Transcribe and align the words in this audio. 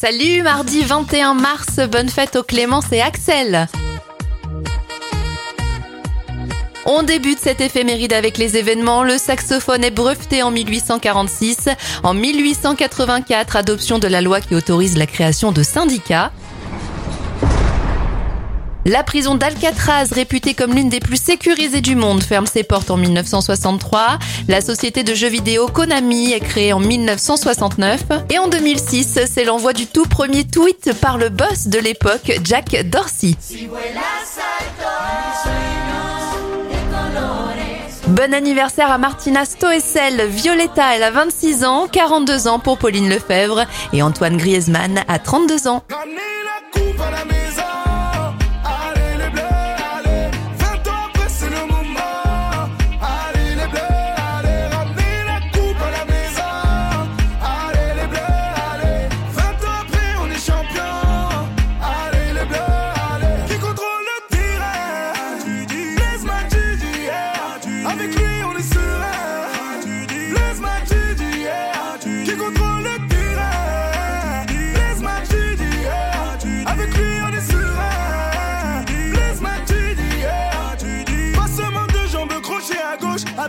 Salut, 0.00 0.42
mardi 0.42 0.84
21 0.84 1.34
mars, 1.34 1.80
bonne 1.90 2.08
fête 2.08 2.36
aux 2.36 2.44
Clémence 2.44 2.92
et 2.92 3.00
Axel. 3.00 3.66
On 6.86 7.02
débute 7.02 7.40
cette 7.40 7.60
éphéméride 7.60 8.12
avec 8.12 8.38
les 8.38 8.56
événements. 8.56 9.02
Le 9.02 9.18
saxophone 9.18 9.82
est 9.82 9.90
breveté 9.90 10.44
en 10.44 10.52
1846. 10.52 11.68
En 12.04 12.14
1884, 12.14 13.56
adoption 13.56 13.98
de 13.98 14.06
la 14.06 14.20
loi 14.20 14.40
qui 14.40 14.54
autorise 14.54 14.96
la 14.96 15.06
création 15.06 15.50
de 15.50 15.64
syndicats. 15.64 16.30
La 18.88 19.02
prison 19.02 19.34
d'Alcatraz, 19.34 20.08
réputée 20.12 20.54
comme 20.54 20.72
l'une 20.72 20.88
des 20.88 20.98
plus 20.98 21.22
sécurisées 21.22 21.82
du 21.82 21.94
monde, 21.94 22.22
ferme 22.22 22.46
ses 22.46 22.62
portes 22.62 22.90
en 22.90 22.96
1963. 22.96 24.18
La 24.48 24.62
société 24.62 25.02
de 25.02 25.12
jeux 25.12 25.28
vidéo 25.28 25.66
Konami 25.66 26.32
est 26.32 26.40
créée 26.40 26.72
en 26.72 26.80
1969. 26.80 28.00
Et 28.30 28.38
en 28.38 28.48
2006, 28.48 29.18
c'est 29.26 29.44
l'envoi 29.44 29.74
du 29.74 29.86
tout 29.86 30.06
premier 30.06 30.46
tweet 30.46 30.94
par 31.02 31.18
le 31.18 31.28
boss 31.28 31.66
de 31.66 31.78
l'époque, 31.78 32.32
Jack 32.42 32.88
Dorsey. 32.88 33.34
Bon 38.06 38.32
anniversaire 38.32 38.90
à 38.90 38.96
Martina 38.96 39.44
Stoessel. 39.44 40.28
Violetta, 40.28 40.96
elle 40.96 41.02
a 41.02 41.10
26 41.10 41.66
ans, 41.66 41.88
42 41.92 42.48
ans 42.48 42.58
pour 42.58 42.78
Pauline 42.78 43.10
Lefebvre 43.10 43.66
et 43.92 44.02
Antoine 44.02 44.38
Griezmann 44.38 45.04
a 45.08 45.18
32 45.18 45.68
ans. 45.68 45.82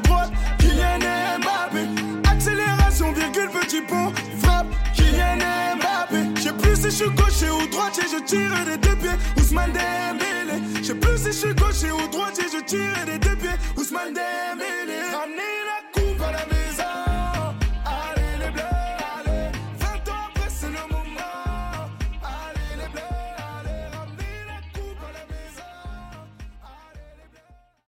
Droite. 0.10 0.32
Mbappé. 1.40 1.84
Accélération, 2.30 3.12
virgule, 3.12 3.50
petit 3.60 3.82
pont. 3.82 4.12
Frappe, 4.42 4.68
Kylian 4.96 5.38
Mbappé. 5.78 6.22
Je 6.36 6.42
sais 6.42 6.54
plus 6.54 6.76
si 6.76 6.84
je 6.84 6.90
suis 6.90 7.10
gaucher 7.12 7.52
ou 7.52 7.68
droitier, 7.70 8.04
je 8.12 8.24
tire 8.24 8.66
des 8.66 8.78
deux 8.78 8.96
pieds. 8.96 9.18
Ousmane 9.38 9.74
Dembélé. 9.74 10.58
Je 10.82 10.88
sais 10.88 10.96
plus 10.96 11.18
si 11.18 11.26
je 11.26 11.32
suis 11.32 11.54
gaucher 11.56 11.92
ou 11.92 12.08
droitier, 12.12 12.46
je 12.52 12.62
tire 12.64 13.06
des 13.06 13.20
deux 13.20 13.36
pieds. 13.36 13.58
Ousmane 13.78 14.14
Dembélé. 14.14 14.79